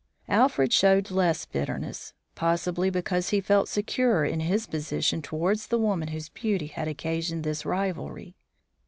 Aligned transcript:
Alfred 0.29 0.73
showed 0.73 1.11
less 1.11 1.45
bitterness, 1.45 2.15
possibly 2.33 2.89
because 2.89 3.29
he 3.29 3.39
felt 3.39 3.69
securer 3.69 4.25
in 4.25 4.39
his 4.39 4.65
position 4.65 5.21
towards 5.21 5.67
the 5.67 5.77
woman 5.77 6.07
whose 6.07 6.29
beauty 6.29 6.65
had 6.65 6.87
occasioned 6.87 7.43
this 7.43 7.67
rivalry. 7.67 8.35